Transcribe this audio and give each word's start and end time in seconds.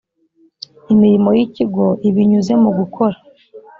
imirimo 0.93 1.29
y’ 1.37 1.39
Ikigo 1.45 1.85
ibinyuze 2.09 2.53
mu 2.61 2.69
gukora. 2.77 3.17